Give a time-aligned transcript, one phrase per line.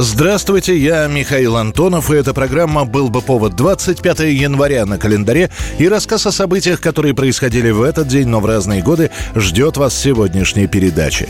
[0.00, 5.88] Здравствуйте, я Михаил Антонов, и эта программа «Был бы повод» 25 января на календаре, и
[5.88, 10.68] рассказ о событиях, которые происходили в этот день, но в разные годы, ждет вас сегодняшней
[10.68, 11.28] передаче.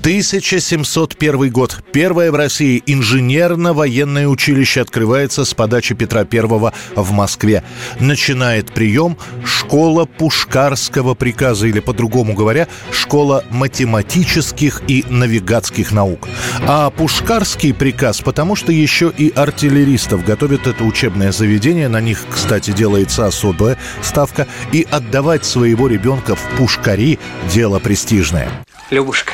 [0.00, 1.82] 1701 год.
[1.92, 7.64] Первое в России инженерно-военное училище открывается с подачи Петра I в Москве.
[7.98, 16.28] Начинает прием школа Пушкарского приказа, или по-другому говоря, школа математических и навигатских наук.
[16.66, 22.70] А Пушкарский приказ, потому что еще и артиллеристов готовит это учебное заведение, на них, кстати,
[22.70, 27.18] делается особая ставка, и отдавать своего ребенка в пушкари–
[27.52, 28.48] дело престижное.
[28.90, 29.32] Любушка,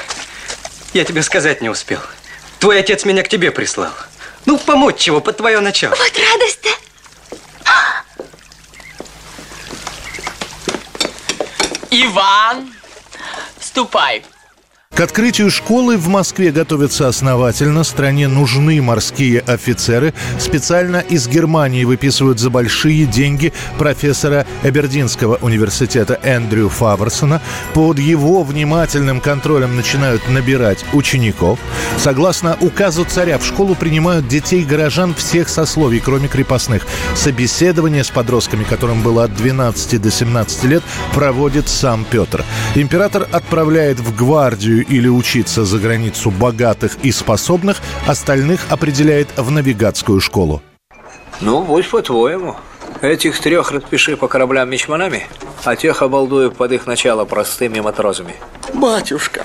[0.94, 2.00] я тебе сказать не успел.
[2.60, 3.92] Твой отец меня к тебе прислал.
[4.46, 5.94] Ну, помочь чего, под твое начало.
[5.94, 6.68] Вот радость-то.
[11.90, 12.72] Иван,
[13.60, 14.24] ступай.
[14.94, 17.82] К открытию школы в Москве готовятся основательно.
[17.82, 20.14] Стране нужны морские офицеры.
[20.38, 27.42] Специально из Германии выписывают за большие деньги профессора Эбердинского университета Эндрю Фаверсона.
[27.72, 31.58] Под его внимательным контролем начинают набирать учеников.
[31.98, 36.86] Согласно указу царя, в школу принимают детей горожан всех сословий, кроме крепостных.
[37.16, 42.44] Собеседование с подростками, которым было от 12 до 17 лет, проводит сам Петр.
[42.76, 50.20] Император отправляет в гвардию или учиться за границу богатых и способных, остальных определяет в навигатскую
[50.20, 50.62] школу.
[51.40, 52.56] Ну, будь по-твоему.
[53.00, 55.26] Этих трех распиши по кораблям мечманами,
[55.64, 58.34] а тех обалдую под их начало простыми матросами.
[58.72, 59.42] Батюшка,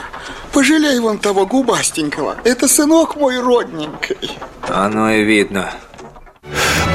[0.53, 2.37] пожалей вон того губастенького.
[2.43, 4.37] Это сынок мой родненький.
[4.67, 5.71] Оно и видно.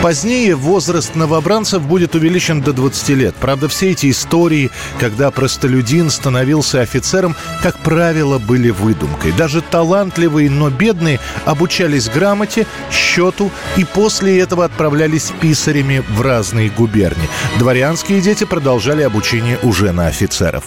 [0.05, 3.35] Позднее возраст новобранцев будет увеличен до 20 лет.
[3.41, 4.71] Правда, все эти истории,
[5.01, 9.33] когда простолюдин становился офицером, как правило, были выдумкой.
[9.33, 17.31] Даже талантливые, но бедные обучались грамоте, счету и после этого отправлялись писарями в разные губернии.
[17.59, 20.65] Дворянские дети продолжали обучение уже на офицеров.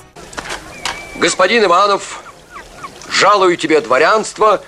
[1.18, 2.24] Господин Иванов,
[3.12, 4.64] жалую тебе дворянство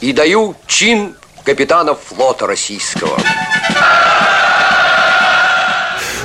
[0.00, 3.16] и даю чин капитана флота российского.
[3.80, 4.10] Yeah!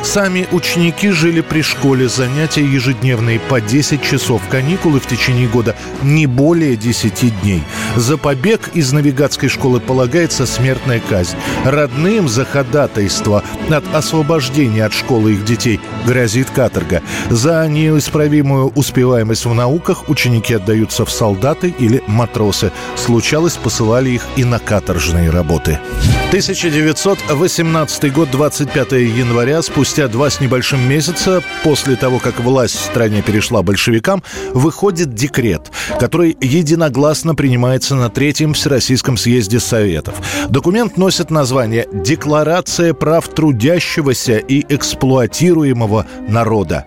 [0.05, 6.27] Сами ученики жили при школе, занятия ежедневные по 10 часов, каникулы в течение года не
[6.27, 7.63] более 10 дней.
[7.95, 11.35] За побег из навигатской школы полагается смертная казнь.
[11.65, 17.01] Родным за ходатайство от освобождения от школы их детей грозит каторга.
[17.31, 22.71] За неисправимую успеваемость в науках ученики отдаются в солдаты или матросы.
[22.95, 25.79] Случалось, посылали их и на каторжные работы.
[26.27, 33.21] 1918 год, 25 января, спустя два с небольшим месяца после того, как власть в стране
[33.21, 34.23] перешла большевикам,
[34.53, 40.15] выходит декрет, который единогласно принимается на Третьем Всероссийском съезде Советов.
[40.49, 46.85] Документ носит название «Декларация прав трудящегося и эксплуатируемого народа».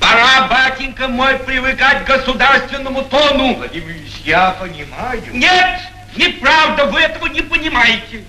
[0.00, 3.58] Пора, батенька мой, привыкать к государственному тону.
[4.24, 5.22] Я понимаю.
[5.32, 5.80] Нет,
[6.16, 8.22] неправда, вы этого не понимаете.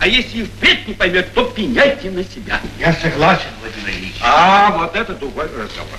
[0.00, 2.58] А если и впредь не поймет, то пеняйте на себя.
[2.78, 4.14] Я согласен, Владимир Ильич.
[4.22, 5.98] А, вот это другой разговор.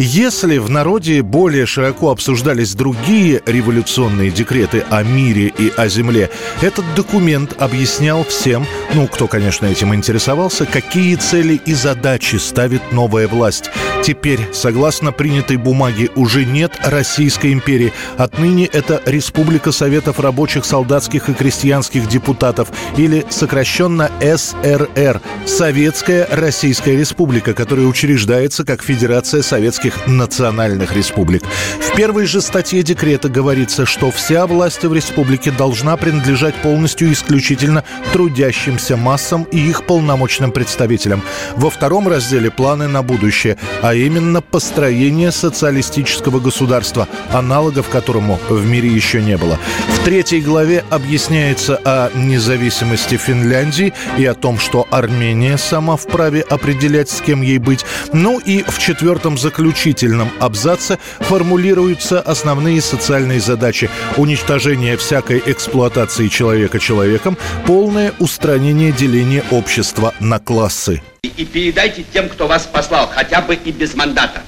[0.00, 6.30] Если в народе более широко обсуждались другие революционные декреты о мире и о земле,
[6.62, 8.64] этот документ объяснял всем,
[8.94, 13.72] ну, кто, конечно, этим интересовался, какие цели и задачи ставит новая власть.
[14.04, 17.92] Теперь, согласно принятой бумаге, уже нет Российской империи.
[18.16, 27.52] Отныне это Республика Советов рабочих, солдатских и крестьянских депутатов, или сокращенно СРР, Советская Российская Республика,
[27.52, 31.42] которая учреждается как Федерация Советских Национальных Республик.
[31.80, 37.84] В первой же статье декрета говорится, что вся власть в республике должна принадлежать полностью исключительно
[38.12, 41.22] трудящимся массам и их полномочным представителям.
[41.56, 48.88] Во втором разделе планы на будущее, а именно построение социалистического государства, аналогов которому в мире
[48.88, 49.58] еще не было.
[49.88, 57.10] В третьей главе объясняется о независимости Финляндии и о том, что Армения сама вправе определять,
[57.10, 57.84] с кем ей быть.
[58.12, 66.80] Ну и в четвертом заключении заключительном абзаце формулируются основные социальные задачи уничтожение всякой эксплуатации человека
[66.80, 71.00] человеком, полное устранение деления общества на классы.
[71.22, 74.42] И передайте тем, кто вас послал, хотя бы и без мандата.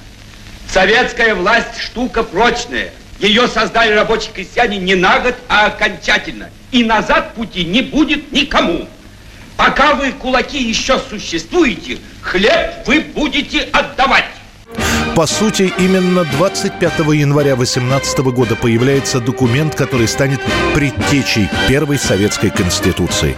[0.69, 2.91] Советская власть штука прочная.
[3.19, 6.49] Ее создали рабочие крестьяне не на год, а окончательно.
[6.71, 8.85] И назад пути не будет никому.
[9.55, 14.25] Пока вы, кулаки, еще существуете, хлеб вы будете отдавать.
[15.15, 20.39] По сути, именно 25 января 18 года появляется документ, который станет
[20.73, 23.35] предтечей первой советской конституции.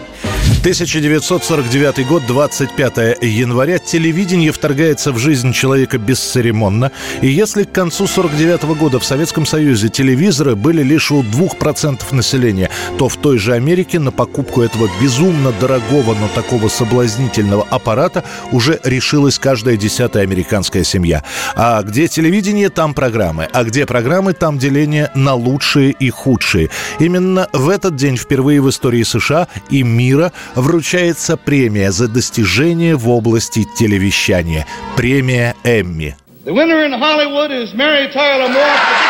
[0.64, 3.80] 1949 год, 25 января.
[3.80, 6.92] Телевидение вторгается в жизнь человека бесцеремонно.
[7.22, 12.70] И если к концу 49 года в Советском Союзе телевизоры были лишь у 2% населения,
[12.98, 18.80] то в той же Америке на покупку этого безумно дорогого, но такого соблазнительного аппарата уже
[18.84, 21.24] решилась каждая десятая американская семья.
[21.56, 23.48] А где телевидение, там программы.
[23.54, 26.70] А где программы, там деление на лучшие и худшие.
[27.00, 33.10] Именно в этот день впервые в истории США и мира вручается премия за достижения в
[33.10, 34.66] области телевещания.
[34.96, 36.16] Премия Эмми.
[36.46, 39.03] The winner in Hollywood is Mary Tyler Moore.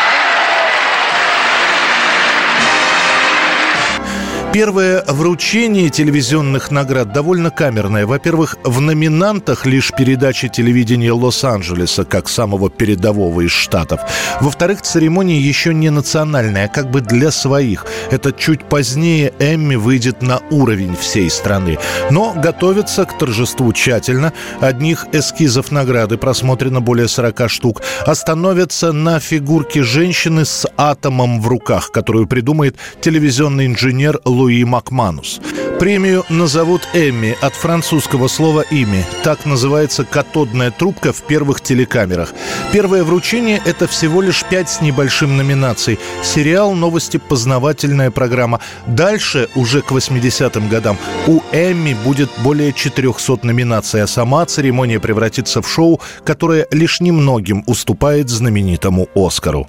[4.54, 8.06] Первое вручение телевизионных наград довольно камерное.
[8.06, 14.02] Во-первых, в номинантах лишь передачи телевидения Лос-Анджелеса, как самого передового из штатов.
[14.40, 17.84] Во-вторых, церемония еще не национальная, а как бы для своих.
[18.12, 21.76] Это чуть позднее Эмми выйдет на уровень всей страны.
[22.12, 24.32] Но готовится к торжеству тщательно.
[24.60, 27.82] Одних эскизов награды просмотрено более 40 штук.
[28.06, 35.40] Остановятся на фигурке женщины с атомом в руках, которую придумает телевизионный инженер Луи Луи Макманус.
[35.78, 39.02] Премию назовут Эмми от французского слова «ими».
[39.22, 42.34] Так называется катодная трубка в первых телекамерах.
[42.70, 45.98] Первое вручение– это всего лишь пять с небольшим номинаций.
[46.22, 48.60] Сериал, новости, познавательная программа.
[48.86, 55.62] Дальше, уже к 80-м годам, у Эмми будет более 400 номинаций, а сама церемония превратится
[55.62, 59.66] в шоу, которое лишь немногим уступает знаменитому «Оскару».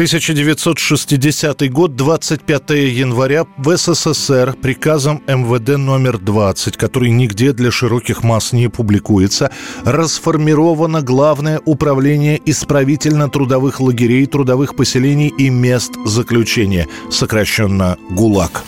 [0.00, 8.54] 1960 год, 25 января в СССР приказом МВД номер 20, который нигде для широких масс
[8.54, 9.50] не публикуется,
[9.84, 18.64] расформировано Главное управление исправительно-трудовых лагерей, трудовых поселений и мест заключения, сокращенно ГУЛАГ.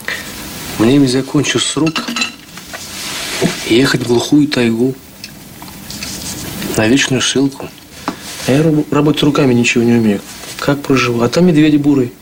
[0.81, 1.95] Мне не закончу срок
[3.71, 4.95] ехать в глухую тайгу
[6.77, 7.71] на вечную ссылку.
[8.47, 10.21] Я работать руками ничего не умею.
[10.65, 11.23] Как проживу?
[11.23, 12.13] А там медведи бурые.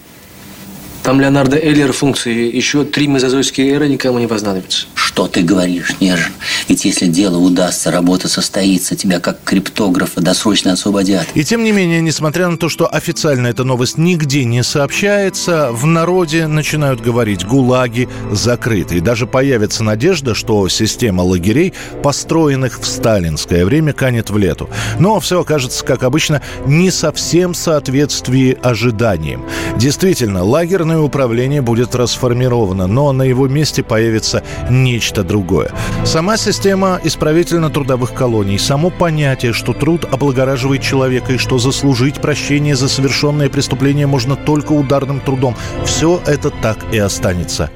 [1.10, 2.54] Там Леонардо Эллер функции.
[2.54, 4.86] Еще три мезозойские эры никому не вознадобится.
[4.94, 6.32] Что ты говоришь, Нежин?
[6.68, 11.26] Ведь если дело удастся, работа состоится, тебя как криптографа досрочно освободят.
[11.34, 15.84] И тем не менее, несмотря на то, что официально эта новость нигде не сообщается, в
[15.84, 18.98] народе начинают говорить «гулаги закрыты».
[18.98, 21.72] И даже появится надежда, что система лагерей,
[22.04, 24.70] построенных в сталинское время, канет в лету.
[25.00, 29.44] Но все окажется, как обычно, не совсем в соответствии ожиданиям.
[29.76, 35.70] Действительно, лагерное управление будет расформировано, но на его месте появится не нечто другое.
[36.04, 42.88] Сама система исправительно-трудовых колоний, само понятие, что труд облагораживает человека и что заслужить прощение за
[42.88, 45.54] совершенное преступление можно только ударным трудом,
[45.84, 47.70] все это так и останется.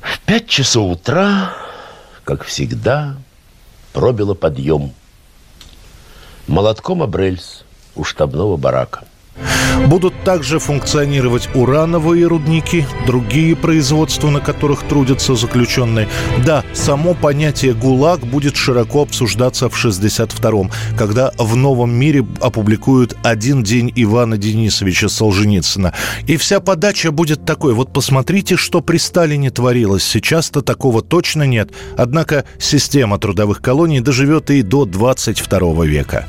[0.00, 1.52] В пять часов утра,
[2.24, 3.16] как всегда,
[3.92, 4.92] пробило подъем.
[6.48, 9.04] Молотком об рельс у штабного барака.
[9.86, 16.08] Будут также функционировать урановые рудники, другие производства, на которых трудятся заключенные.
[16.44, 23.62] Да, само понятие «ГУЛАГ» будет широко обсуждаться в 62-м, когда в «Новом мире» опубликуют «Один
[23.62, 25.92] день Ивана Денисовича Солженицына».
[26.26, 27.74] И вся подача будет такой.
[27.74, 30.04] Вот посмотрите, что при Сталине творилось.
[30.04, 31.70] Сейчас-то такого точно нет.
[31.96, 36.26] Однако система трудовых колоний доживет и до 22 века.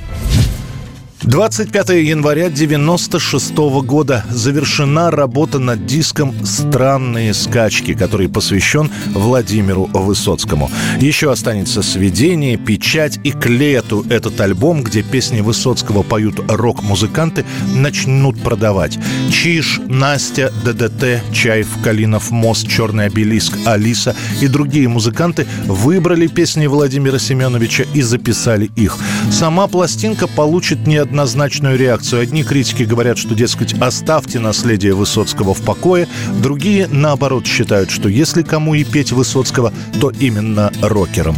[1.26, 10.70] 25 января 96 года завершена работа над диском «Странные скачки», который посвящен Владимиру Высоцкому.
[11.00, 18.42] Еще останется «Сведение», «Печать» и «К лету» этот альбом, где песни Высоцкого поют рок-музыканты, начнут
[18.42, 19.00] продавать.
[19.32, 27.18] Чиж, Настя, ДДТ, Чайф, Калинов, Мост, Черный обелиск, Алиса и другие музыканты выбрали песни Владимира
[27.18, 28.98] Семеновича и записали их.
[29.32, 32.24] Сама пластинка получит не одну неоднозначную реакцию.
[32.24, 36.08] Одни критики говорят, что, дескать, оставьте наследие Высоцкого в покое.
[36.42, 41.36] Другие, наоборот, считают, что если кому и петь Высоцкого, то именно рокерам.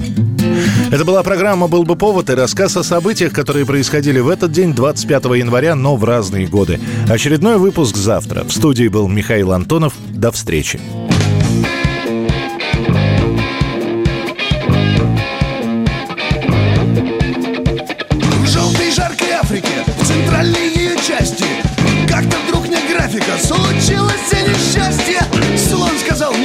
[0.91, 4.74] Это была программа «Был бы повод» и рассказ о событиях, которые происходили в этот день,
[4.74, 6.79] 25 января, но в разные годы.
[7.10, 8.46] Очередной выпуск завтра.
[8.46, 9.94] В студии был Михаил Антонов.
[10.10, 10.79] До встречи.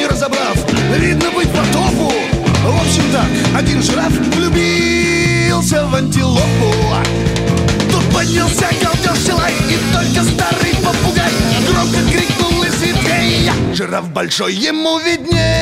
[0.01, 0.57] Не разобрав,
[0.97, 2.11] видно быть потопу
[2.65, 6.75] В общем так, один жираф влюбился в антилопу.
[7.91, 11.31] Тут поднялся галдеж лай, и только старый попугай
[11.69, 13.51] Громко крикнул из ветвей.
[13.75, 15.60] Жираф большой, ему видней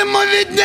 [0.00, 0.64] ему видней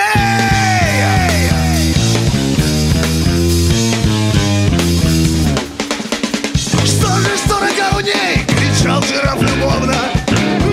[6.85, 8.45] Что же, что рога у ней?
[8.47, 9.95] Кричал жираф любовно.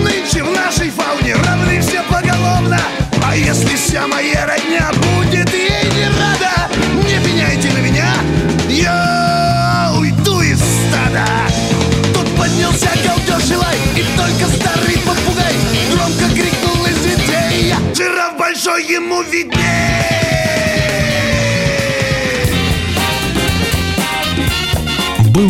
[0.01, 2.79] Нынче в нашей фауне равны все поголовно.
[3.25, 4.62] А если вся моя родня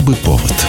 [0.03, 0.62] Был бы повод.